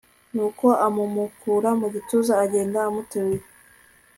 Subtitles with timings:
[0.33, 3.45] Nuko amumukura mu gituza agenda amuteruye